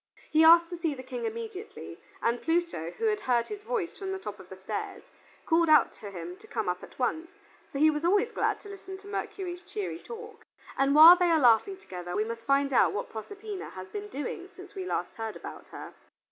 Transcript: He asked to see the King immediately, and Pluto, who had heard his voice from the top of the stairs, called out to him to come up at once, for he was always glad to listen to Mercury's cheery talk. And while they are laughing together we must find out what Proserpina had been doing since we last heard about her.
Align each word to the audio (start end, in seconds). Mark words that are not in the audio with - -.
He 0.31 0.43
asked 0.43 0.71
to 0.71 0.77
see 0.77 0.95
the 0.95 1.03
King 1.03 1.25
immediately, 1.25 1.99
and 2.23 2.41
Pluto, 2.41 2.89
who 2.97 3.05
had 3.05 3.19
heard 3.19 3.49
his 3.49 3.61
voice 3.61 3.99
from 3.99 4.11
the 4.11 4.17
top 4.17 4.39
of 4.39 4.49
the 4.49 4.55
stairs, 4.57 5.11
called 5.45 5.69
out 5.69 5.91
to 5.93 6.09
him 6.09 6.37
to 6.37 6.47
come 6.47 6.67
up 6.67 6.81
at 6.81 6.97
once, 6.97 7.29
for 7.71 7.77
he 7.77 7.91
was 7.91 8.03
always 8.03 8.31
glad 8.31 8.59
to 8.61 8.67
listen 8.67 8.97
to 8.97 9.07
Mercury's 9.07 9.61
cheery 9.61 9.99
talk. 9.99 10.43
And 10.75 10.95
while 10.95 11.15
they 11.15 11.29
are 11.29 11.37
laughing 11.39 11.77
together 11.77 12.15
we 12.15 12.23
must 12.25 12.45
find 12.47 12.73
out 12.73 12.93
what 12.93 13.11
Proserpina 13.11 13.69
had 13.69 13.91
been 13.91 14.07
doing 14.07 14.47
since 14.47 14.73
we 14.73 14.85
last 14.85 15.17
heard 15.17 15.35
about 15.35 15.67
her. 15.67 15.93